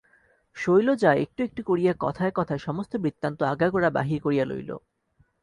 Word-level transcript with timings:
শৈলজা 0.55 1.11
একটু 1.15 1.39
একটু 1.43 1.61
করিয়া 1.63 1.93
কথায় 1.99 2.33
কথায় 2.35 2.57
সমস্ত 2.57 2.93
বৃত্তান্ত 2.95 3.39
আগাগোড়া 3.43 3.89
বাহির 3.89 4.19
করিয়া 4.21 4.45
লইল। 4.45 4.71